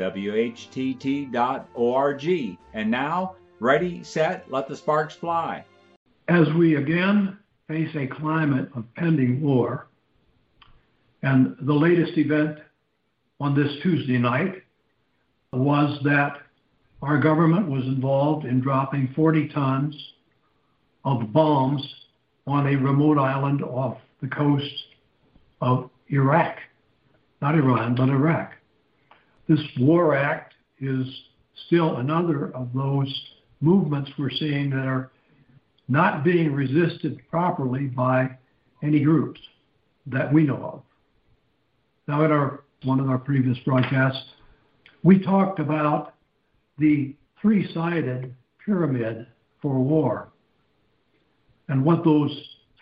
[0.00, 1.38] WHTT.org.
[2.72, 5.66] And now, Ready, set, let the sparks fly.
[6.28, 9.86] As we again face a climate of pending war,
[11.22, 12.58] and the latest event
[13.38, 14.62] on this Tuesday night
[15.52, 16.40] was that
[17.02, 20.12] our government was involved in dropping 40 tons
[21.04, 21.82] of bombs
[22.46, 24.84] on a remote island off the coast
[25.60, 26.56] of Iraq.
[27.42, 28.54] Not Iran, but Iraq.
[29.50, 31.04] This war act is
[31.66, 33.12] still another of those
[33.60, 35.10] movements we're seeing that are
[35.88, 38.38] not being resisted properly by
[38.84, 39.40] any groups
[40.06, 40.82] that we know of.
[42.06, 44.22] Now, in our one of our previous broadcasts,
[45.02, 46.14] we talked about
[46.78, 48.32] the three-sided
[48.64, 49.26] pyramid
[49.60, 50.28] for war
[51.66, 52.30] and what those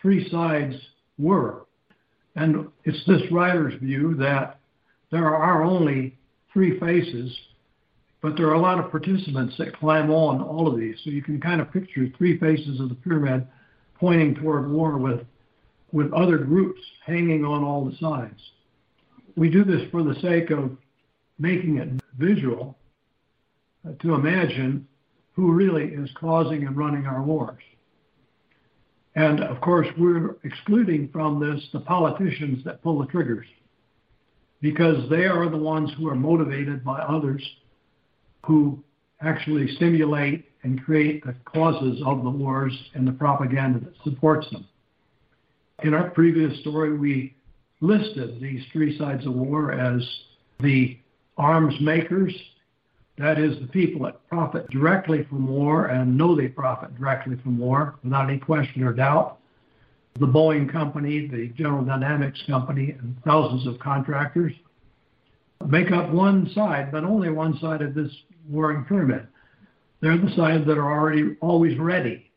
[0.03, 0.75] three sides
[1.17, 1.65] were.
[2.37, 4.61] And it's this writer's view that
[5.11, 6.18] there are only
[6.53, 7.37] three faces
[8.21, 10.97] but there are a lot of participants that climb on all of these.
[11.05, 13.47] So you can kind of picture three faces of the pyramid
[13.95, 15.21] pointing toward war with,
[15.93, 18.41] with other groups hanging on all the sides.
[19.37, 20.77] We do this for the sake of
[21.39, 22.77] making it visual
[23.87, 24.89] uh, to imagine
[25.35, 27.63] who really is causing and running our wars.
[29.15, 33.47] And of course, we're excluding from this the politicians that pull the triggers
[34.61, 37.43] because they are the ones who are motivated by others
[38.45, 38.83] who
[39.21, 44.67] actually stimulate and create the causes of the wars and the propaganda that supports them.
[45.85, 47.35] In our previous story, we
[47.81, 50.03] listed these three sides of war as
[50.61, 50.99] the
[51.37, 52.35] arms makers,
[53.19, 57.59] that is, the people that profit directly from war and know they profit directly from
[57.59, 59.38] war without any question or doubt.
[60.17, 64.53] The Boeing Company, the General Dynamics Company, and thousands of contractors
[65.67, 68.11] make up one side, but only one side of this
[68.49, 69.27] warring pyramid.
[70.01, 72.31] They're the sides that are already always ready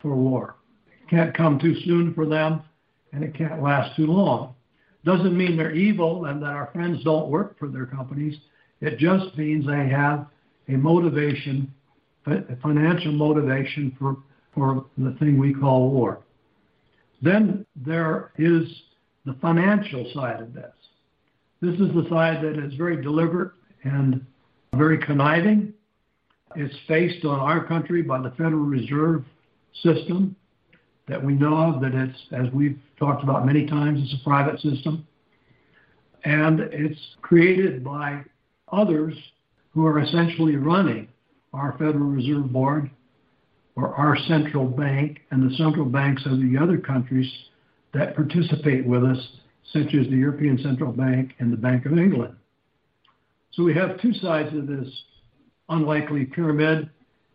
[0.00, 0.56] for war.
[1.02, 2.62] It can't come too soon for them,
[3.12, 4.54] and it can't last too long.
[5.04, 8.36] Doesn't mean they're evil and that our friends don't work for their companies.
[8.80, 10.26] It just means they have
[10.68, 11.72] a motivation,
[12.26, 14.18] a financial motivation for,
[14.54, 16.20] for the thing we call war.
[17.22, 18.62] Then there is
[19.24, 20.72] the financial side of this.
[21.60, 23.52] This is the side that is very deliberate
[23.84, 24.24] and
[24.74, 25.74] very conniving.
[26.56, 29.24] It's faced on our country by the Federal Reserve
[29.82, 30.34] System
[31.06, 34.60] that we know of, that it's, as we've talked about many times, it's a private
[34.60, 35.06] system.
[36.24, 38.22] And it's created by
[38.72, 39.14] others
[39.70, 41.08] who are essentially running
[41.52, 42.90] our Federal Reserve Board
[43.80, 47.30] or our central bank and the central banks of the other countries
[47.94, 49.18] that participate with us
[49.72, 52.34] such as the European Central Bank and the Bank of England.
[53.52, 54.88] So we have two sides of this
[55.68, 56.90] unlikely pyramid.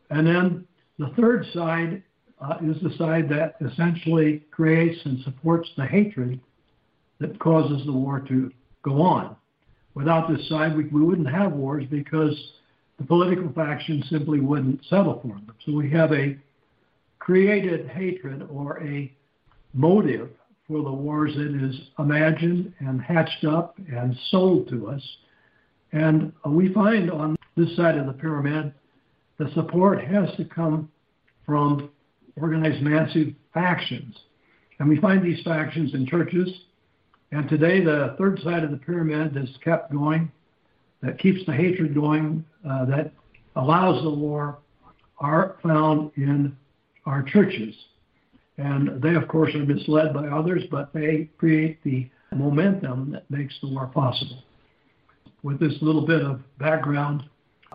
[0.10, 0.68] And then
[1.00, 2.04] the third side
[2.42, 6.40] uh, is the side that essentially creates and supports the hatred
[7.20, 8.52] that causes the war to
[8.84, 9.36] go on.
[9.94, 12.36] Without this side, we, we wouldn't have wars because
[12.98, 15.54] the political factions simply wouldn't settle for them.
[15.66, 16.38] So we have a
[17.20, 19.12] created hatred or a
[19.74, 20.30] motive
[20.68, 25.02] for the wars that is imagined and hatched up and sold to us.
[25.92, 28.74] And we find on this side of the pyramid,
[29.38, 30.90] the support has to come
[31.46, 31.90] from
[32.40, 34.16] organized massive factions.
[34.80, 36.50] And we find these factions in churches.
[37.32, 40.32] And today, the third side of the pyramid is kept going,
[41.02, 43.12] that keeps the hatred going, uh, that
[43.56, 44.60] allows the war,
[45.20, 46.56] are found in
[47.06, 47.76] our churches.
[48.58, 53.56] And they, of course, are misled by others, but they create the momentum that makes
[53.62, 54.44] the war possible.
[55.44, 57.24] With this little bit of background,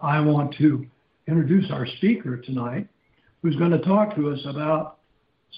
[0.03, 0.87] I want to
[1.27, 2.89] introduce our speaker tonight,
[3.43, 4.99] who's going to talk to us about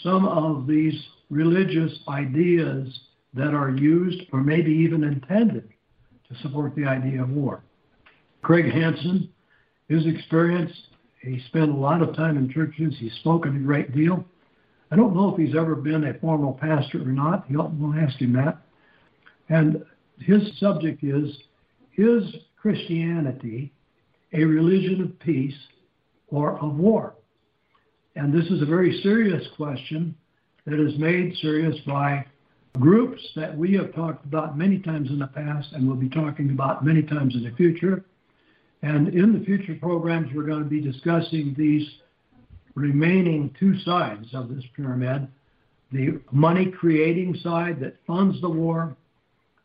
[0.02, 0.94] some of these
[1.31, 3.00] religious ideas
[3.34, 5.71] that are used or maybe even intended
[6.32, 7.62] to support the idea of war.
[8.43, 9.29] Craig Hansen,
[9.88, 10.73] his experience,
[11.20, 14.25] he spent a lot of time in churches, he's spoken a great deal.
[14.90, 17.50] I don't know if he's ever been a formal pastor or not.
[17.50, 18.58] We'll ask him that.
[19.49, 19.84] And
[20.19, 21.34] his subject is
[21.96, 22.25] Is
[22.56, 23.73] Christianity
[24.32, 25.56] a religion of peace
[26.29, 27.14] or of war?
[28.17, 30.14] And this is a very serious question
[30.67, 32.26] that is made serious by
[32.78, 36.50] groups that we have talked about many times in the past and will be talking
[36.50, 38.04] about many times in the future.
[38.82, 41.86] And in the future programs, we're going to be discussing these
[42.74, 45.28] remaining two sides of this pyramid
[45.92, 48.96] the money creating side that funds the war,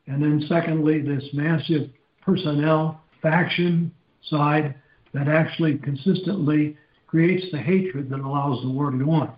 [0.07, 1.89] and then secondly, this massive
[2.21, 3.92] personnel faction
[4.24, 4.75] side
[5.13, 6.77] that actually consistently
[7.07, 9.33] creates the hatred that allows the war to go on.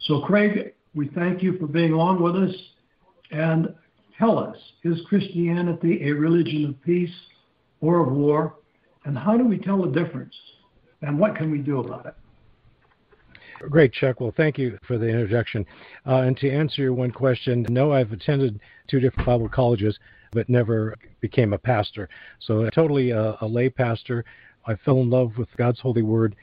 [0.00, 2.54] So, Craig, we thank you for being on with us.
[3.30, 3.74] And
[4.18, 7.14] tell us, is Christianity a religion of peace
[7.80, 8.56] or of war?
[9.04, 10.34] And how do we tell the difference?
[11.02, 12.14] And what can we do about it?
[13.70, 14.20] Great, Chuck.
[14.20, 15.64] Well, thank you for the introduction.
[16.06, 19.98] Uh, and to answer your one question, no, I've attended two different Bible colleges,
[20.32, 22.08] but never became a pastor.
[22.40, 24.24] So, totally a, a lay pastor.
[24.66, 26.34] I fell in love with God's holy word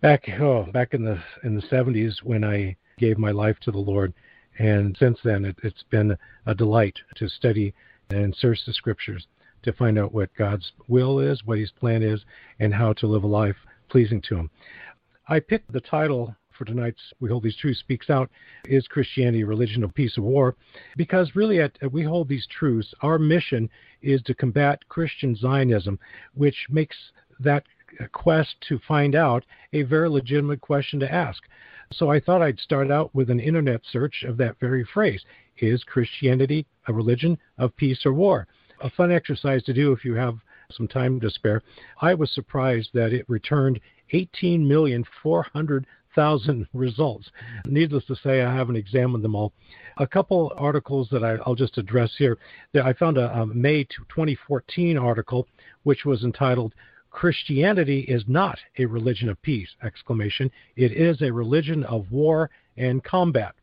[0.00, 3.78] back oh, back in the in the 70s when I gave my life to the
[3.78, 4.12] Lord.
[4.58, 6.16] And since then, it, has been
[6.46, 7.74] a delight to study
[8.10, 9.26] and search the scriptures
[9.62, 12.24] to find out what God's will is, what His plan is,
[12.58, 13.56] and how to live a life
[13.88, 14.50] pleasing to Him.
[15.28, 18.30] I picked the title for tonight's We Hold These Truths Speaks Out
[18.64, 20.56] Is Christianity a Religion of Peace or War?
[20.96, 23.70] Because really, at, at We Hold These Truths, our mission
[24.02, 25.98] is to combat Christian Zionism,
[26.34, 26.96] which makes
[27.38, 27.64] that
[28.12, 31.42] quest to find out a very legitimate question to ask.
[31.92, 35.24] So I thought I'd start out with an internet search of that very phrase
[35.58, 38.46] Is Christianity a religion of peace or war?
[38.80, 40.36] A fun exercise to do if you have
[40.70, 41.62] some time to spare.
[42.02, 43.80] I was surprised that it returned
[44.12, 47.30] 18,400,000 results.
[47.64, 49.54] Needless to say, I haven't examined them all.
[49.96, 52.36] A couple articles that I, will just address here.
[52.74, 55.48] I found a, a May 2014 article
[55.84, 56.74] which was entitled
[57.18, 59.74] Christianity is not a religion of peace!
[59.82, 60.52] Exclamation.
[60.76, 63.56] It is a religion of war and combat.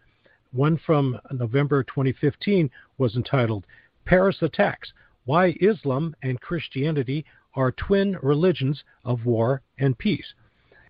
[0.51, 3.65] One from November 2015 was entitled
[4.03, 4.91] Paris Attacks
[5.23, 7.23] Why Islam and Christianity
[7.53, 10.33] are twin religions of war and peace.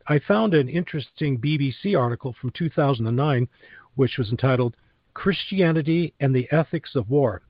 [0.08, 3.48] I found an interesting BBC article from 2009
[3.94, 4.76] which was entitled
[5.14, 7.44] Christianity and the Ethics of War.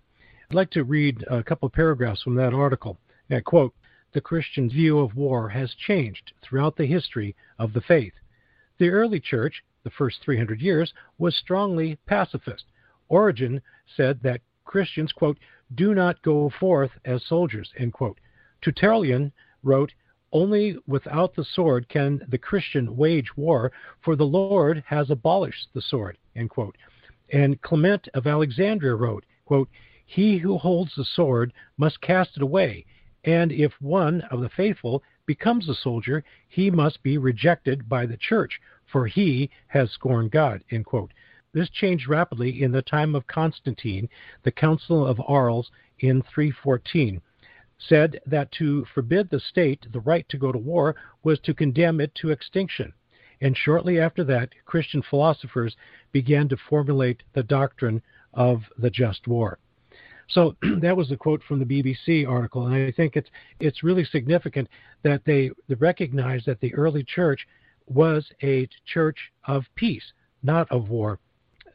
[0.50, 2.98] I'd like to read a couple of paragraphs from that article.
[3.32, 3.74] I quote,
[4.16, 8.14] the Christian view of war has changed throughout the history of the faith.
[8.78, 12.64] The early church, the first 300 years, was strongly pacifist.
[13.10, 13.62] Origen
[13.98, 15.38] said that Christians, quote,
[15.76, 18.18] do not go forth as soldiers, end quote.
[18.62, 19.34] Tertullian
[19.64, 19.92] wrote,
[20.32, 25.82] Only without the sword can the Christian wage war, for the Lord has abolished the
[25.82, 26.18] sword.
[26.36, 29.68] And Clement of Alexandria wrote, quote,
[30.06, 32.86] He who holds the sword must cast it away,
[33.26, 38.18] and if one of the faithful becomes a soldier, he must be rejected by the
[38.18, 40.64] church, for he has scorned God.
[41.52, 44.08] This changed rapidly in the time of Constantine.
[44.44, 47.20] The Council of Arles in 314
[47.80, 52.00] said that to forbid the state the right to go to war was to condemn
[52.00, 52.94] it to extinction.
[53.42, 55.76] And shortly after that, Christian philosophers
[56.12, 58.02] began to formulate the doctrine
[58.34, 59.58] of the just war.
[60.28, 63.30] So that was a quote from the BBC article, and I think it's
[63.60, 64.68] it's really significant
[65.04, 67.48] that they, they recognize that the early church
[67.88, 71.20] was a church of peace, not of war.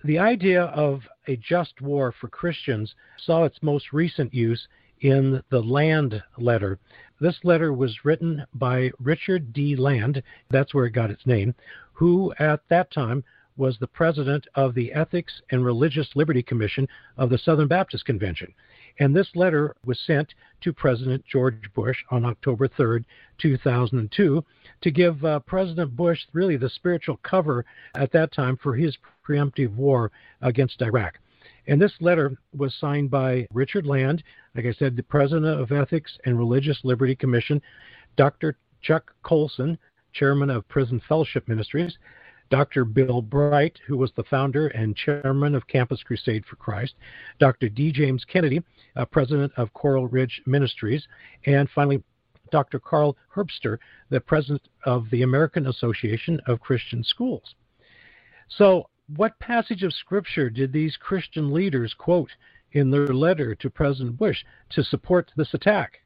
[0.04, 4.66] The idea of a just war for Christians saw its most recent use
[5.00, 6.78] in the Land letter.
[7.20, 9.76] This letter was written by Richard D.
[9.76, 11.54] Land, that's where it got its name,
[11.92, 13.22] who at that time
[13.60, 16.88] was the president of the Ethics and Religious Liberty Commission
[17.18, 18.54] of the Southern Baptist Convention.
[18.98, 23.04] And this letter was sent to President George Bush on October 3,
[23.36, 24.44] 2002,
[24.80, 28.96] to give uh, President Bush really the spiritual cover at that time for his
[29.28, 31.18] preemptive war against Iraq.
[31.66, 34.24] And this letter was signed by Richard Land,
[34.56, 37.60] like I said, the president of Ethics and Religious Liberty Commission,
[38.16, 38.56] Dr.
[38.80, 39.78] Chuck Colson,
[40.12, 41.98] chairman of Prison Fellowship Ministries,
[42.50, 42.84] Dr.
[42.84, 46.94] Bill Bright, who was the founder and chairman of Campus Crusade for Christ,
[47.38, 47.68] Dr.
[47.68, 47.92] D.
[47.92, 48.62] James Kennedy,
[48.96, 51.06] uh, president of Coral Ridge Ministries,
[51.46, 52.02] and finally,
[52.50, 52.80] Dr.
[52.80, 53.78] Carl Herbster,
[54.08, 57.54] the president of the American Association of Christian Schools.
[58.48, 62.30] So, what passage of Scripture did these Christian leaders quote
[62.72, 66.00] in their letter to President Bush to support this attack?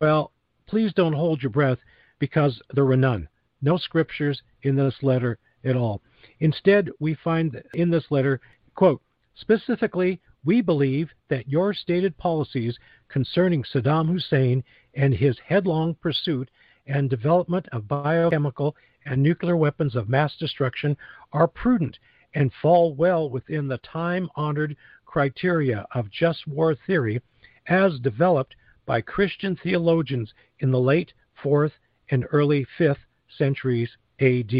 [0.00, 0.32] Well,
[0.66, 1.78] please don't hold your breath
[2.18, 3.28] because there were none.
[3.64, 6.02] No scriptures in this letter at all.
[6.40, 8.38] Instead, we find in this letter,
[8.74, 9.00] quote,
[9.34, 12.78] specifically, we believe that your stated policies
[13.08, 16.50] concerning Saddam Hussein and his headlong pursuit
[16.86, 20.94] and development of biochemical and nuclear weapons of mass destruction
[21.32, 21.98] are prudent
[22.34, 27.18] and fall well within the time honored criteria of just war theory
[27.66, 28.54] as developed
[28.84, 31.72] by Christian theologians in the late 4th
[32.10, 32.98] and early 5th
[33.36, 34.52] centuries AD.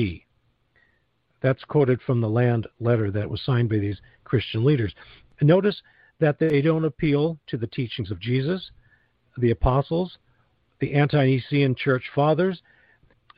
[1.42, 4.94] That's quoted from the land letter that was signed by these Christian leaders.
[5.42, 5.82] notice
[6.20, 8.70] that they don't appeal to the teachings of Jesus,
[9.36, 10.18] the apostles,
[10.80, 12.62] the ante Nicene church fathers.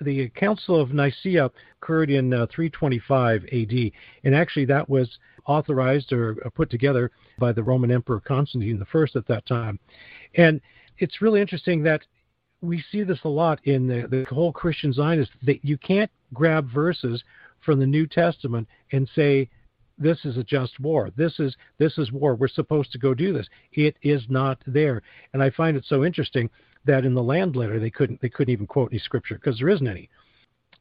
[0.01, 1.51] The Council of Nicaea
[1.81, 3.93] occurred in uh, 325 AD,
[4.25, 9.27] and actually that was authorized or put together by the Roman Emperor Constantine I at
[9.29, 9.79] that time.
[10.35, 10.61] And
[10.99, 12.03] it's really interesting that
[12.63, 16.71] we see this a lot in the, the whole Christian Zionist that you can't grab
[16.71, 17.23] verses
[17.61, 19.49] from the New Testament and say
[19.99, 21.11] this is a just war.
[21.17, 22.35] This is this is war.
[22.35, 23.49] We're supposed to go do this.
[23.73, 25.03] It is not there.
[25.33, 26.51] And I find it so interesting
[26.85, 29.69] that in the land letter they couldn't they couldn't even quote any scripture because there
[29.69, 30.09] isn't any.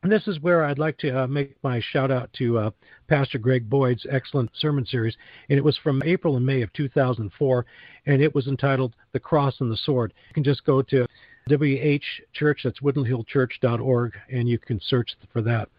[0.04, 2.72] And this is where I'd like to uh, make my shout out to uh,
[3.08, 5.16] Pastor Greg Boyd's excellent sermon series.
[5.50, 7.66] And it was from April and May of 2004,
[8.06, 10.14] and it was entitled The Cross and the Sword.
[10.30, 11.08] You can just go to
[11.48, 12.02] WH
[12.34, 15.70] Church, that's woodlandhillchurch.org, and you can search for that.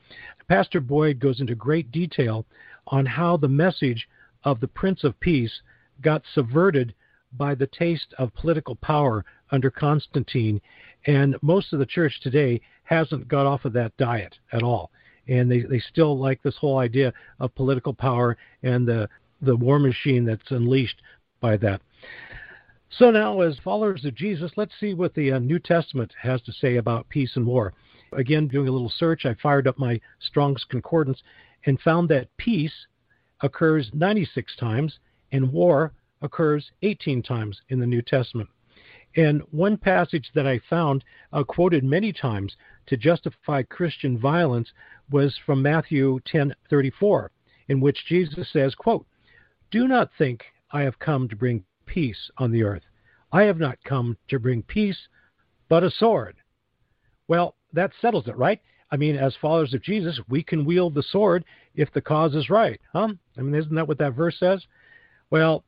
[0.47, 2.47] Pastor Boyd goes into great detail
[2.87, 4.09] on how the message
[4.45, 5.63] of the Prince of Peace
[6.03, 6.95] got subverted
[7.33, 10.61] by the taste of political power under Constantine,
[11.07, 14.93] and most of the church today hasn't got off of that diet at all.
[15.27, 19.09] And they, they still like this whole idea of political power and the,
[19.43, 21.03] the war machine that's unleashed
[21.41, 21.81] by that.
[22.89, 26.53] So now, as followers of Jesus, let's see what the uh, New Testament has to
[26.53, 27.75] say about peace and war.
[28.13, 31.23] Again, doing a little search, I fired up my Strong's Concordance
[31.67, 32.87] and found that peace
[33.41, 34.99] occurs 96 times
[35.33, 38.49] and war occurs 18 times in the New Testament.
[39.17, 41.03] And one passage that I found
[41.33, 44.73] uh, quoted many times to justify Christian violence
[45.11, 47.29] was from Matthew 10:34,
[47.69, 49.07] in which Jesus says, quote,
[49.71, 52.83] "Do not think I have come to bring peace on the earth.
[53.33, 55.09] I have not come to bring peace,
[55.69, 56.37] but a sword."
[57.29, 58.61] Well, that settles it, right?
[58.91, 62.51] I mean, as followers of Jesus, we can wield the sword if the cause is
[62.51, 63.09] right, huh?
[63.37, 64.65] I mean, isn't that what that verse says?
[65.31, 65.65] Well,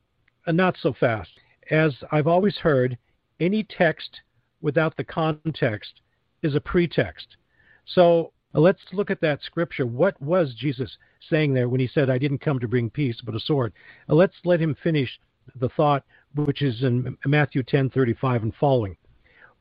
[0.47, 1.31] uh, not so fast.
[1.69, 2.97] As I've always heard,
[3.39, 4.21] any text
[4.61, 6.01] without the context
[6.41, 7.35] is a pretext.
[7.85, 9.85] So let's look at that scripture.
[9.85, 10.97] What was Jesus
[11.29, 13.73] saying there when he said, I didn't come to bring peace, but a sword?
[14.07, 15.19] Let's let him finish
[15.55, 16.03] the thought,
[16.35, 18.97] which is in Matthew 10:35 and following.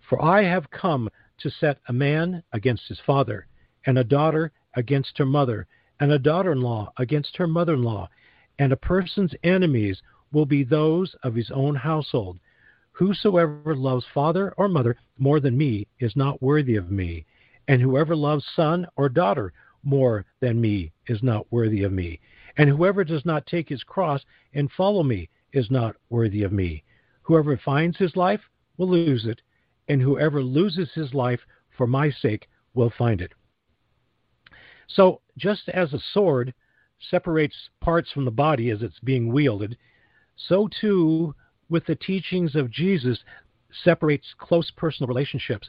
[0.01, 3.47] For I have come to set a man against his father,
[3.87, 5.67] and a daughter against her mother,
[6.01, 8.09] and a daughter in law against her mother in law,
[8.59, 10.03] and a person's enemies
[10.33, 12.39] will be those of his own household.
[12.93, 17.25] Whosoever loves father or mother more than me is not worthy of me,
[17.67, 19.53] and whoever loves son or daughter
[19.83, 22.21] more than me is not worthy of me,
[22.57, 26.85] and whoever does not take his cross and follow me is not worthy of me.
[27.23, 28.41] Whoever finds his life
[28.77, 29.41] will lose it,
[29.89, 31.41] and whoever loses his life
[31.77, 33.33] for my sake will find it.
[34.87, 36.55] So, just as a sword
[37.11, 39.77] separates parts from the body as it's being wielded,
[40.37, 41.35] so too
[41.69, 43.19] with the teachings of Jesus
[43.85, 45.69] separates close personal relationships.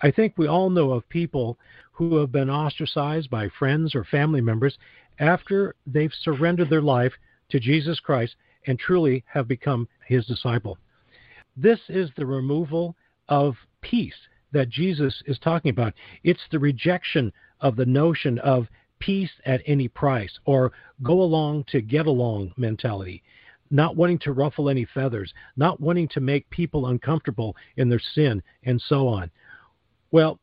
[0.00, 1.58] I think we all know of people
[1.92, 4.78] who have been ostracized by friends or family members
[5.18, 7.12] after they've surrendered their life
[7.50, 8.36] to Jesus Christ
[8.66, 10.78] and truly have become his disciple.
[11.56, 12.96] This is the removal
[13.28, 14.14] of peace
[14.52, 15.94] that Jesus is talking about.
[16.24, 21.80] It's the rejection of the notion of peace at any price or go along to
[21.80, 23.22] get along mentality,
[23.70, 28.42] not wanting to ruffle any feathers, not wanting to make people uncomfortable in their sin,
[28.64, 29.30] and so on.
[30.10, 30.38] Well,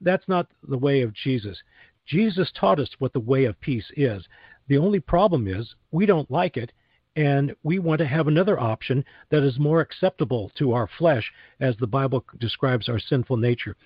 [0.00, 1.62] that's not the way of Jesus.
[2.06, 4.26] Jesus taught us what the way of peace is.
[4.68, 6.72] The only problem is we don't like it
[7.16, 11.76] and we want to have another option that is more acceptable to our flesh as
[11.76, 13.76] the Bible describes our sinful nature.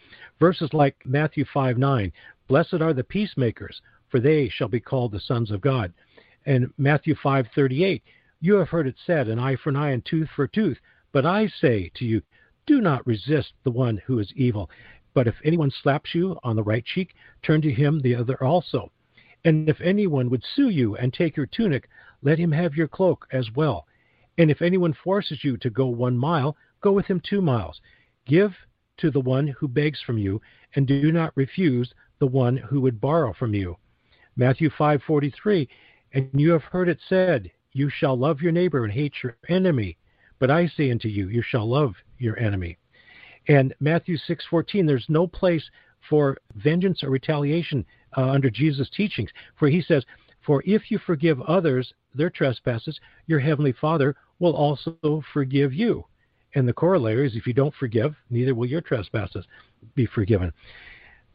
[0.41, 2.13] Verses like Matthew 5 9,
[2.49, 5.93] Blessed are the peacemakers, for they shall be called the sons of God.
[6.47, 8.03] And Matthew 5 38,
[8.41, 10.79] You have heard it said, an eye for an eye and tooth for a tooth.
[11.13, 12.23] But I say to you,
[12.67, 14.71] do not resist the one who is evil.
[15.15, 18.93] But if anyone slaps you on the right cheek, turn to him the other also.
[19.45, 21.89] And if anyone would sue you and take your tunic,
[22.23, 23.87] let him have your cloak as well.
[24.39, 27.81] And if anyone forces you to go one mile, go with him two miles.
[28.27, 28.55] Give
[28.99, 30.41] to the one who begs from you,
[30.75, 33.77] and do not refuse the one who would borrow from you.
[34.37, 35.69] Matthew 5:43
[36.13, 39.97] And you have heard it said, you shall love your neighbor and hate your enemy.
[40.39, 42.79] But I say unto you, you shall love your enemy.
[43.47, 45.69] And Matthew 6:14, there's no place
[46.09, 47.85] for vengeance or retaliation
[48.17, 49.31] uh, under Jesus' teachings.
[49.57, 50.05] For he says,
[50.49, 56.07] For if you forgive others their trespasses, your heavenly Father will also forgive you.
[56.55, 59.45] And the corollary is if you don't forgive, neither will your trespasses
[59.95, 60.55] be forgiven.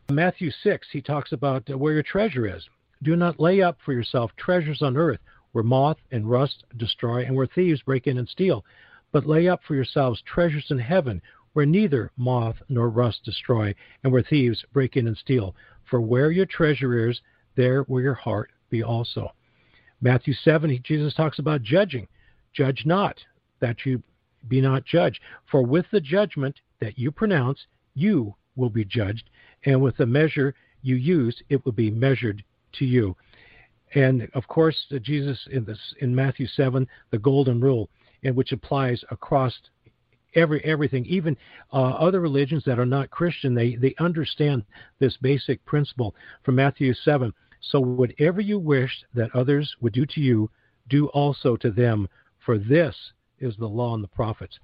[0.09, 2.67] Matthew 6, he talks about where your treasure is.
[3.03, 5.19] Do not lay up for yourself treasures on earth
[5.51, 8.65] where moth and rust destroy and where thieves break in and steal,
[9.11, 14.11] but lay up for yourselves treasures in heaven where neither moth nor rust destroy and
[14.11, 15.55] where thieves break in and steal.
[15.87, 17.21] For where your treasure is,
[17.55, 19.31] there will your heart be also.
[20.01, 22.07] Matthew 7, Jesus talks about judging.
[22.53, 23.17] Judge not,
[23.61, 24.01] that you
[24.49, 25.19] be not judged.
[25.49, 27.59] For with the judgment that you pronounce,
[27.93, 29.29] you will be judged,
[29.65, 33.15] and with the measure you use, it will be measured to you.
[33.95, 37.89] And of course, Jesus in this in Matthew seven, the golden rule,
[38.23, 39.53] in which applies across
[40.33, 41.37] every everything, even
[41.71, 41.77] uh,
[42.07, 44.65] other religions that are not Christian, they they understand
[44.99, 47.33] this basic principle from Matthew seven.
[47.69, 50.49] So whatever you wish that others would do to you,
[50.89, 52.07] do also to them,
[52.45, 52.95] for this
[53.39, 54.59] is the law and the prophets.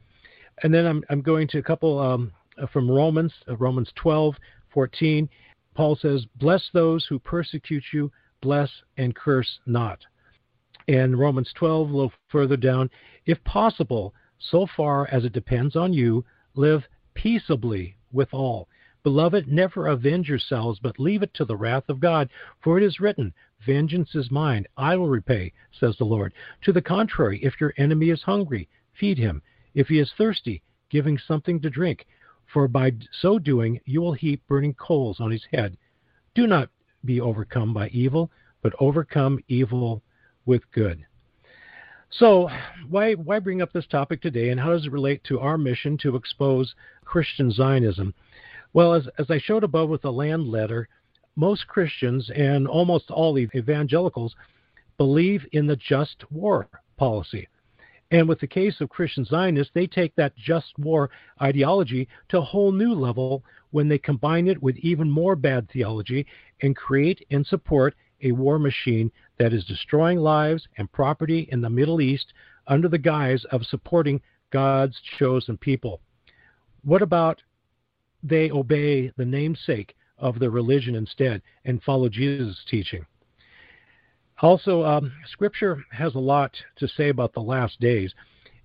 [0.63, 2.31] And then I'm I'm going to a couple um,
[2.71, 4.35] from Romans, uh, Romans 12,
[4.73, 5.29] 14.
[5.73, 9.99] Paul says, "Bless those who persecute you." bless and curse not.
[10.87, 12.89] And Romans 12, a little further down,
[13.25, 16.25] if possible, so far as it depends on you,
[16.55, 18.67] live peaceably with all.
[19.03, 22.29] Beloved, never avenge yourselves, but leave it to the wrath of God.
[22.61, 23.33] For it is written,
[23.65, 26.33] Vengeance is mine, I will repay, says the Lord.
[26.63, 29.41] To the contrary, if your enemy is hungry, feed him.
[29.73, 32.07] If he is thirsty, give him something to drink.
[32.45, 35.77] For by so doing, you will heap burning coals on his head.
[36.33, 36.69] Do not
[37.05, 40.03] be overcome by evil, but overcome evil
[40.45, 41.05] with good.
[42.11, 42.49] So,
[42.89, 45.97] why, why bring up this topic today, and how does it relate to our mission
[45.99, 46.73] to expose
[47.05, 48.15] Christian Zionism?
[48.73, 50.87] Well, as, as I showed above with the land letter,
[51.35, 54.35] most Christians and almost all the evangelicals
[54.97, 57.47] believe in the just war policy.
[58.11, 61.09] And with the case of Christian Zionists, they take that just war
[61.41, 66.25] ideology to a whole new level when they combine it with even more bad theology
[66.61, 71.69] and create and support a war machine that is destroying lives and property in the
[71.69, 72.33] Middle East
[72.67, 74.19] under the guise of supporting
[74.51, 76.01] God's chosen people.
[76.83, 77.41] What about
[78.23, 83.05] they obey the namesake of their religion instead and follow Jesus' teaching?
[84.41, 88.13] Also, um, Scripture has a lot to say about the last days.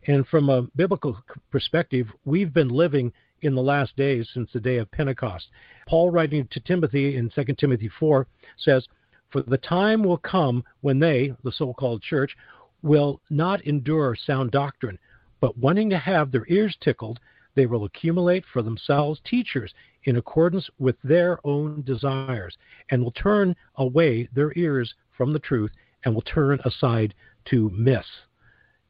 [0.06, 1.18] And from a biblical
[1.50, 3.12] perspective, we've been living
[3.42, 5.46] in the last days since the day of Pentecost.
[5.86, 8.26] Paul, writing to Timothy in 2 Timothy 4,
[8.58, 8.86] says,
[9.30, 12.36] For the time will come when they, the so called church,
[12.82, 14.98] will not endure sound doctrine,
[15.40, 17.18] but wanting to have their ears tickled,
[17.54, 19.72] they will accumulate for themselves teachers
[20.04, 22.56] in accordance with their own desires,
[22.90, 25.70] and will turn away their ears from the truth
[26.04, 27.14] and will turn aside
[27.46, 28.06] to myths.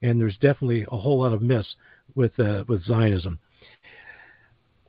[0.02, 1.76] And there's definitely a whole lot of myths
[2.14, 3.38] with uh, with Zionism.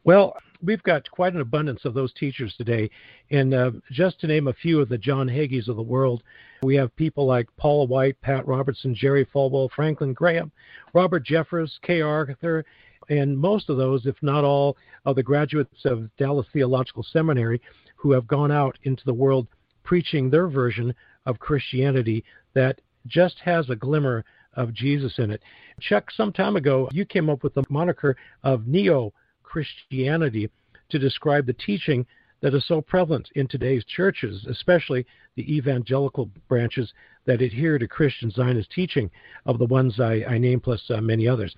[0.04, 2.90] Well, we've got quite an abundance of those teachers today.
[3.32, 6.24] And uh, just to name a few of the John Hagees of the world,
[6.64, 10.52] we have people like Paula White, Pat Robertson, Jerry Falwell, Franklin Graham,
[10.94, 12.66] Robert Jeffress, Kay Arthur,
[13.10, 17.62] and most of those, if not all, are the graduates of Dallas Theological Seminary
[17.96, 19.48] who have gone out into the world
[19.84, 20.94] preaching their version
[21.26, 25.41] of Christianity that just has a glimmer of Jesus in it.
[25.80, 29.13] Chuck, some time ago, you came up with the moniker of neo
[29.44, 30.50] Christianity
[30.89, 32.06] to describe the teaching
[32.46, 35.04] that is so prevalent in today's churches, especially
[35.36, 36.94] the evangelical branches
[37.26, 39.10] that adhere to Christian Zionist teaching
[39.48, 41.56] of the ones I, I name plus uh, many others.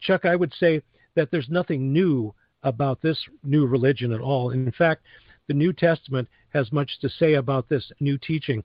[0.00, 0.80] Chuck, I would say
[1.16, 4.50] that there's nothing new about this new religion at all.
[4.50, 5.02] In fact,
[5.48, 8.62] the New Testament has much to say about this new teaching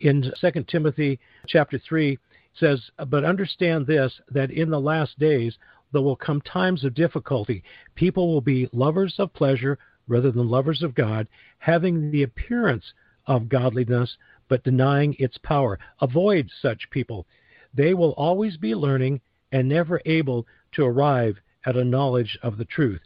[0.00, 2.18] in 2 Timothy chapter 3
[2.58, 5.56] says, But understand this, that in the last days
[5.92, 7.62] there will come times of difficulty.
[7.94, 11.26] People will be lovers of pleasure rather than lovers of God,
[11.58, 12.92] having the appearance
[13.26, 14.16] of godliness,
[14.48, 15.78] but denying its power.
[16.00, 17.26] Avoid such people.
[17.72, 19.20] They will always be learning
[19.52, 21.36] and never able to arrive
[21.66, 23.00] at a knowledge of the truth.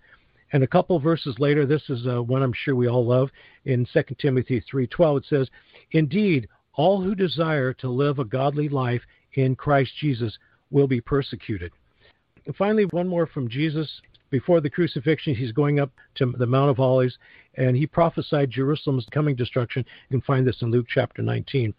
[0.53, 3.31] And a couple verses later, this is uh, one I'm sure we all love.
[3.65, 5.51] In 2 Timothy 3:12, it says,
[5.93, 9.03] "Indeed, all who desire to live a godly life
[9.35, 10.39] in Christ Jesus
[10.71, 11.73] will be persecuted.
[12.47, 14.01] And finally, one more from Jesus.
[14.31, 17.17] Before the crucifixion, he's going up to the Mount of Olives,
[17.55, 19.85] and he prophesied Jerusalem's coming destruction.
[20.09, 21.73] You can find this in Luke chapter 19.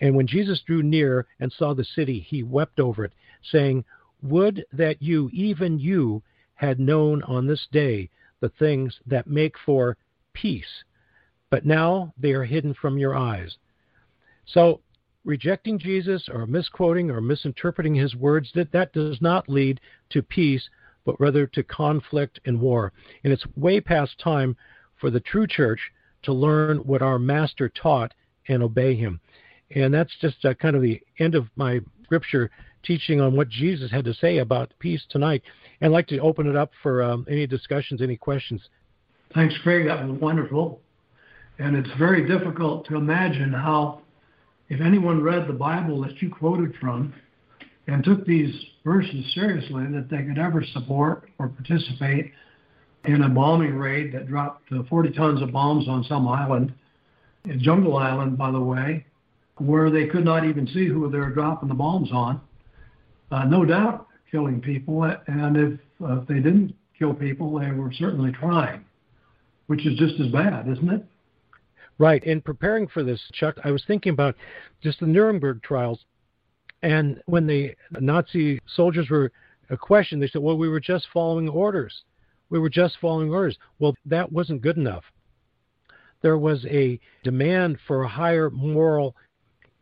[0.00, 3.84] And when Jesus drew near and saw the city, he wept over it, saying,
[4.22, 6.22] Would that you, even you,
[6.54, 9.96] had known on this day the things that make for
[10.32, 10.84] peace,
[11.50, 13.56] but now they are hidden from your eyes.
[14.46, 14.80] So,
[15.24, 19.80] rejecting Jesus or misquoting or misinterpreting his words, that, that does not lead
[20.10, 20.68] to peace,
[21.04, 22.92] but rather to conflict and war.
[23.24, 24.56] And it's way past time
[25.00, 25.80] for the true church
[26.22, 28.12] to learn what our master taught
[28.48, 29.20] and obey him.
[29.74, 32.50] And that's just uh, kind of the end of my scripture
[32.82, 35.42] teaching on what Jesus had to say about peace tonight.
[35.80, 38.62] And I'd like to open it up for um, any discussions, any questions.
[39.34, 39.86] Thanks, Craig.
[39.86, 40.80] That was wonderful.
[41.58, 44.00] And it's very difficult to imagine how,
[44.68, 47.12] if anyone read the Bible that you quoted from
[47.88, 52.32] and took these verses seriously, that they could ever support or participate
[53.04, 56.72] in a bombing raid that dropped uh, 40 tons of bombs on some island,
[57.58, 59.06] jungle island, by the way,
[59.56, 62.40] where they could not even see who they were dropping the bombs on.
[63.30, 67.92] Uh, no doubt killing people, and if, uh, if they didn't kill people, they were
[67.92, 68.84] certainly trying,
[69.66, 71.04] which is just as bad, isn't it?
[71.98, 72.22] Right.
[72.24, 74.36] In preparing for this, Chuck, I was thinking about
[74.82, 76.04] just the Nuremberg trials.
[76.82, 79.32] And when the Nazi soldiers were
[79.70, 82.02] uh, questioned, they said, well, we were just following orders.
[82.50, 83.58] We were just following orders.
[83.78, 85.04] Well, that wasn't good enough.
[86.22, 89.14] There was a demand for a higher moral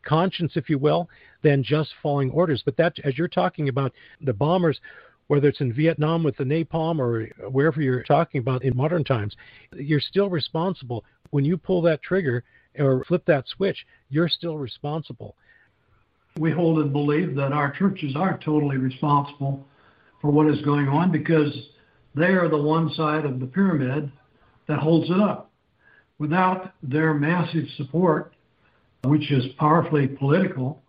[0.05, 1.09] conscience, if you will,
[1.43, 2.63] than just following orders.
[2.65, 4.81] But that, as you're talking about the bombers,
[5.29, 9.35] whether it's in Vietnam with the napalm or wherever you're talking about in modern times,
[9.75, 11.05] you're still responsible.
[11.31, 12.45] When you pull that trigger
[12.79, 15.37] or flip that switch, you're still responsible.
[16.39, 19.67] We hold and believe that our churches are totally responsible
[20.21, 21.55] for what is going on because
[22.15, 24.13] they are the one side of the pyramid
[24.69, 25.51] that holds it up.
[26.19, 28.35] Without their massive support,
[29.05, 30.83] which is powerfully political,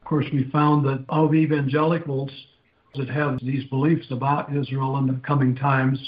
[0.00, 2.30] of course, we found that of evangelicals
[2.94, 5.98] that have these beliefs about Israel in the coming times,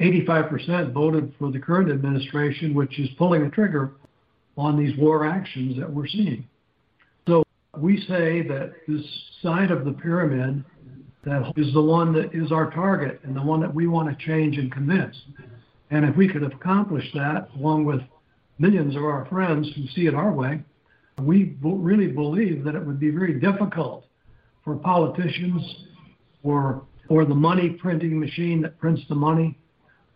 [0.00, 3.92] 85% voted for the current administration, which is pulling the trigger
[4.56, 6.48] on these war actions that we're seeing.
[7.78, 9.02] We say that this
[9.42, 10.64] side of the pyramid
[11.24, 14.24] that is the one that is our target and the one that we want to
[14.24, 15.16] change and convince.
[15.90, 18.00] And if we could accomplish that, along with
[18.58, 20.62] millions of our friends who see it our way,
[21.20, 24.06] we really believe that it would be very difficult
[24.64, 25.62] for politicians
[26.42, 29.58] or or the money printing machine that prints the money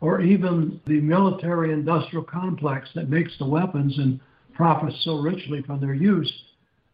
[0.01, 4.21] or even the military industrial complex that makes the weapons and
[4.55, 6.33] profits so richly from their use,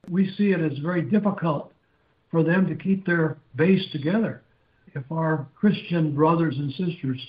[0.09, 1.73] we see it as very difficult
[2.31, 4.43] for them to keep their base together.
[4.95, 7.21] If our Christian brothers and sisters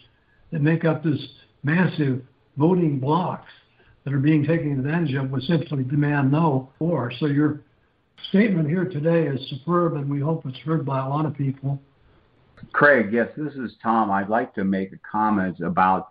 [0.52, 1.20] that make up this
[1.64, 2.22] massive
[2.58, 3.50] voting blocks
[4.04, 7.12] that are being taken advantage of would simply demand no war.
[7.20, 7.62] So your
[8.30, 11.80] statement here today is superb, and we hope it's heard by a lot of people.
[12.74, 14.12] Craig, yes, this is Tom.
[14.12, 16.10] I'd like to make a comment about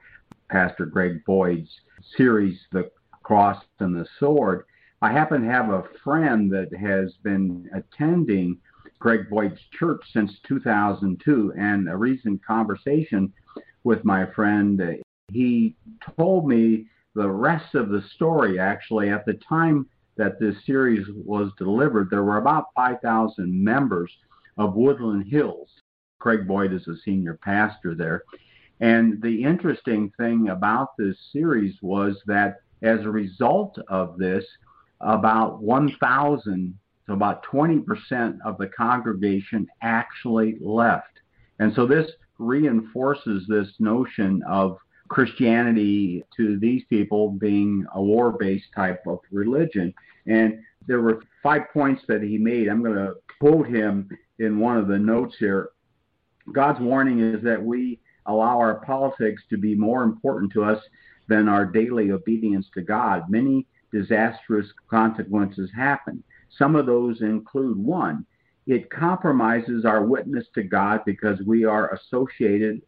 [0.48, 1.68] Pastor Greg Boyd's
[2.16, 2.90] series, The
[3.22, 4.64] Cross and the Sword.
[5.02, 8.58] I happen to have a friend that has been attending
[8.98, 13.32] Greg Boyd's church since 2002, and a recent conversation
[13.82, 15.00] with my friend,
[15.32, 15.74] he
[16.18, 18.58] told me the rest of the story.
[18.58, 19.86] Actually, at the time
[20.16, 24.12] that this series was delivered, there were about 5,000 members
[24.58, 25.70] of Woodland Hills.
[26.18, 28.24] Craig Boyd is a senior pastor there.
[28.80, 34.44] And the interesting thing about this series was that as a result of this,
[35.00, 41.20] about 1,000, so about 20% of the congregation actually left.
[41.58, 48.68] And so this reinforces this notion of Christianity to these people being a war based
[48.74, 49.92] type of religion.
[50.26, 52.68] And there were five points that he made.
[52.68, 54.08] I'm going to quote him
[54.38, 55.70] in one of the notes here.
[56.52, 60.82] God's warning is that we allow our politics to be more important to us
[61.28, 63.28] than our daily obedience to God.
[63.28, 66.22] Many disastrous consequences happen.
[66.58, 68.26] Some of those include one,
[68.66, 72.82] it compromises our witness to God because we are associated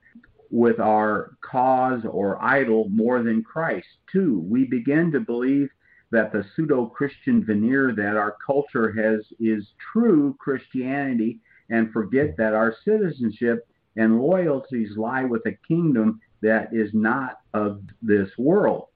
[0.51, 3.87] with our cause or idol more than Christ.
[4.13, 5.71] Two, we begin to believe
[6.11, 12.53] that the pseudo Christian veneer that our culture has is true Christianity and forget that
[12.53, 18.89] our citizenship and loyalties lie with a kingdom that is not of this world.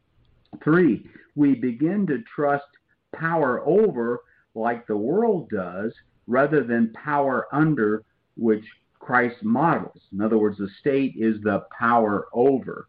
[0.62, 2.66] Three, we begin to trust
[3.14, 4.20] power over
[4.54, 5.94] like the world does
[6.26, 8.02] rather than power under
[8.36, 8.64] which
[8.98, 10.02] Christ models.
[10.12, 12.88] In other words, the state is the power over.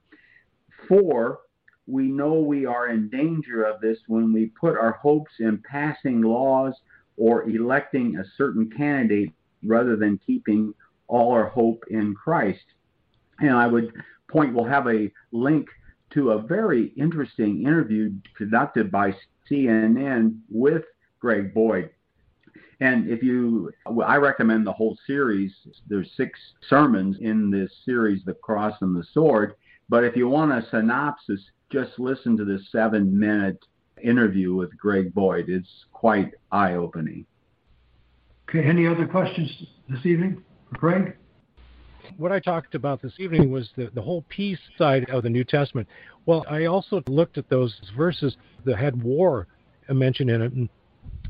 [0.88, 1.40] Four,
[1.86, 6.22] we know we are in danger of this when we put our hopes in passing
[6.22, 6.74] laws
[7.18, 9.32] or electing a certain candidate
[9.64, 10.74] rather than keeping
[11.08, 12.66] all our hope in Christ.
[13.40, 13.94] And I would
[14.30, 15.68] point, we'll have a link
[16.12, 19.16] to a very interesting interview conducted by
[19.50, 20.84] CNN with
[21.20, 21.90] Greg Boyd.
[22.80, 23.72] And if you,
[24.06, 25.52] I recommend the whole series.
[25.88, 26.40] There's six
[26.70, 29.56] sermons in this series, The Cross and the Sword.
[29.90, 31.42] But if you want a synopsis,
[31.72, 33.58] just listen to this seven minute
[34.04, 35.46] interview with Greg Boyd.
[35.50, 37.26] It's quite eye opening.
[38.48, 39.50] Okay, any other questions
[39.90, 41.18] this evening for Greg?
[42.16, 45.44] What I talked about this evening was the, the whole peace side of the New
[45.44, 45.88] Testament.
[46.26, 49.48] Well, I also looked at those verses that had war
[49.90, 50.54] mentioned in it.
[50.54, 50.70] And,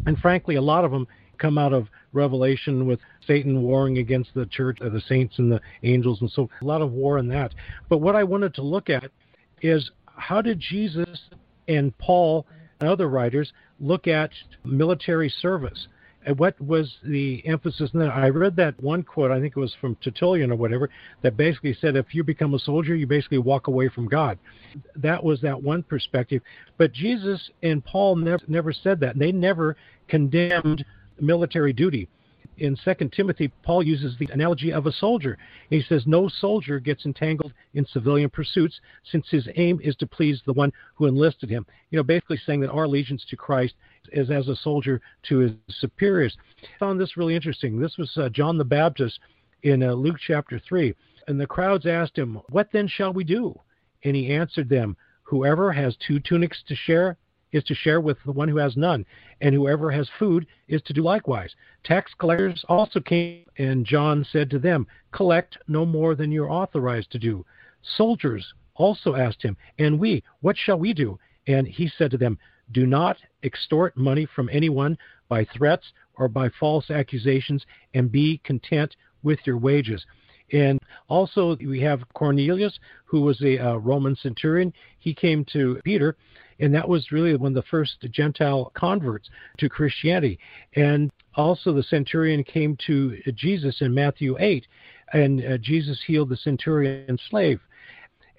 [0.06, 4.46] and frankly, a lot of them come out of Revelation with Satan warring against the
[4.46, 7.54] church, uh, the saints and the angels, and so a lot of war in that.
[7.90, 9.12] But what I wanted to look at
[9.62, 11.30] is how did Jesus
[11.68, 12.48] and Paul
[12.80, 14.32] and other writers look at
[14.64, 15.88] military service?
[16.28, 18.10] And what was the emphasis that?
[18.10, 20.90] I read that one quote, I think it was from Tertullian or whatever,
[21.22, 24.38] that basically said if you become a soldier, you basically walk away from God.
[24.98, 26.42] That was that one perspective.
[26.78, 29.18] But Jesus and Paul never, never said that.
[29.18, 29.78] They never
[30.10, 30.84] condemned
[31.18, 32.10] military duty.
[32.58, 35.38] In 2 Timothy, Paul uses the analogy of a soldier.
[35.70, 40.42] He says, No soldier gets entangled in civilian pursuits since his aim is to please
[40.46, 41.66] the one who enlisted him.
[41.92, 43.76] You know, basically saying that our allegiance to Christ
[44.12, 46.36] is as a soldier to his superiors.
[46.64, 47.80] I found this really interesting.
[47.80, 49.20] This was uh, John the Baptist
[49.64, 50.96] in uh, Luke chapter 3.
[51.28, 53.60] And the crowds asked him, What then shall we do?
[54.04, 57.18] And he answered them, Whoever has two tunics to share,
[57.58, 59.06] is to share with the one who has none,
[59.42, 61.54] and whoever has food is to do likewise.
[61.84, 66.50] Tax collectors also came, and John said to them, Collect no more than you are
[66.50, 67.46] authorized to do.
[67.82, 71.20] Soldiers also asked him, And we, what shall we do?
[71.48, 72.38] And he said to them,
[72.72, 78.96] Do not extort money from anyone by threats or by false accusations, and be content
[79.24, 80.06] with your wages.
[80.52, 84.74] And also, we have Cornelius, who was a uh, Roman centurion.
[85.00, 86.16] He came to Peter
[86.60, 90.40] and that was really one of the first Gentile converts to Christianity.
[90.76, 94.66] And also, the centurion came to Jesus in Matthew 8,
[95.14, 97.60] and uh, Jesus healed the centurion slave.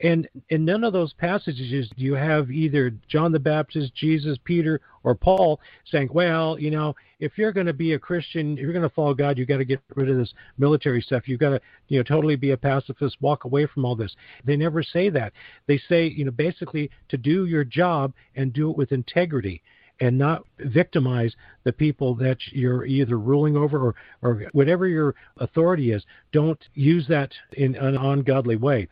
[0.00, 4.80] And in none of those passages do you have either John the Baptist, Jesus, Peter,
[5.02, 8.72] or Paul saying, well, you know, if you're going to be a Christian, if you're
[8.72, 11.26] going to follow God, you've got to get rid of this military stuff.
[11.26, 14.14] You've got to, you know, totally be a pacifist, walk away from all this.
[14.44, 15.32] They never say that.
[15.66, 19.62] They say, you know, basically to do your job and do it with integrity
[20.00, 21.34] and not victimize
[21.64, 26.04] the people that you're either ruling over or, or whatever your authority is.
[26.32, 28.88] Don't use that in an ungodly way.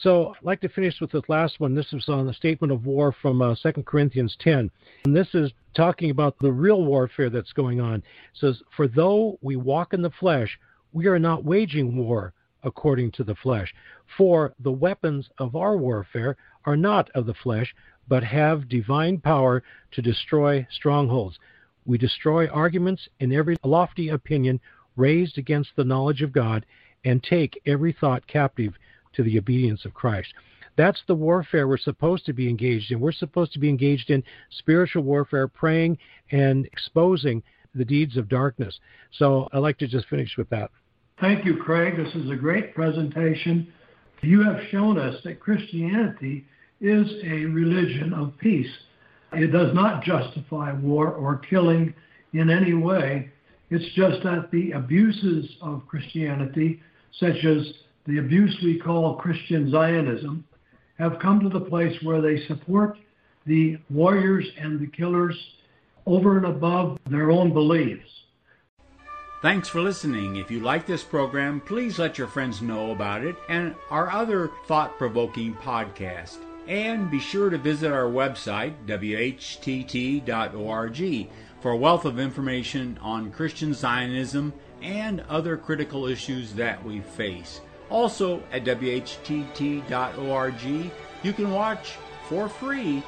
[0.00, 1.74] So I'd like to finish with this last one.
[1.74, 4.70] This is on the statement of war from uh, 2 Corinthians 10.
[5.04, 7.96] And this is talking about the real warfare that's going on.
[7.96, 10.56] It says, For though we walk in the flesh,
[10.92, 12.32] we are not waging war
[12.62, 13.74] according to the flesh.
[14.16, 17.74] For the weapons of our warfare are not of the flesh,
[18.06, 21.40] but have divine power to destroy strongholds.
[21.86, 24.60] We destroy arguments and every lofty opinion
[24.96, 26.66] raised against the knowledge of God,
[27.04, 28.74] and take every thought captive
[29.14, 30.32] to the obedience of Christ.
[30.76, 33.00] That's the warfare we're supposed to be engaged in.
[33.00, 35.98] We're supposed to be engaged in spiritual warfare, praying
[36.30, 37.42] and exposing
[37.74, 38.78] the deeds of darkness.
[39.12, 40.70] So I'd like to just finish with that.
[41.20, 41.96] Thank you, Craig.
[41.96, 43.72] This is a great presentation.
[44.22, 46.46] You have shown us that Christianity
[46.80, 48.70] is a religion of peace.
[49.32, 51.92] It does not justify war or killing
[52.32, 53.30] in any way.
[53.70, 56.80] It's just that the abuses of Christianity,
[57.18, 57.66] such as
[58.08, 60.42] the abuse we call Christian Zionism,
[60.98, 62.96] have come to the place where they support
[63.44, 65.36] the warriors and the killers
[66.06, 68.08] over and above their own beliefs.
[69.42, 70.36] Thanks for listening.
[70.36, 74.50] If you like this program, please let your friends know about it and our other
[74.66, 76.38] thought provoking podcast.
[76.66, 80.18] And be sure to visit our website, whtt.org,
[81.60, 87.60] for a wealth of information on Christian Zionism and other critical issues that we face.
[87.90, 90.62] Also, at WHTT.org,
[91.22, 91.96] you can watch
[92.28, 93.02] for free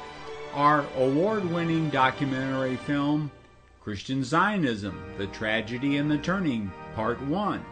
[0.53, 3.31] our award winning documentary film,
[3.81, 7.63] Christian Zionism The Tragedy and the Turning, Part 1.